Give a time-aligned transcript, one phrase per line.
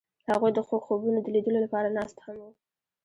[0.29, 2.49] هغوی د خوږ خوبونو د لیدلو لپاره ناست هم وو.